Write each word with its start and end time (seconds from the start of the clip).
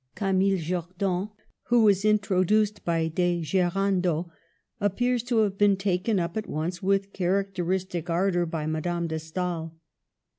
Camille 0.15 0.57
Jordan, 0.57 1.29
who 1.67 1.83
was 1.83 2.03
introduced 2.03 2.83
by 2.83 3.07
De 3.07 3.43
Gerando, 3.43 4.31
appears 4.79 5.21
to 5.21 5.37
have 5.43 5.59
been 5.59 5.77
taken 5.77 6.19
up 6.19 6.35
at 6.35 6.49
once 6.49 6.81
with 6.81 7.13
characteristic 7.13 8.09
ardor 8.09 8.47
by 8.47 8.65
Madame 8.65 9.05
de 9.05 9.19
Stael. 9.19 9.75